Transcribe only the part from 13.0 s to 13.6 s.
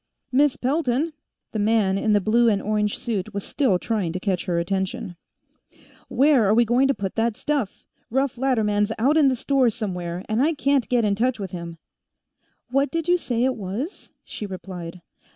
you say it